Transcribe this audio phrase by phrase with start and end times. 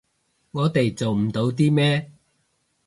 [0.49, 2.11] 我哋做唔到啲咩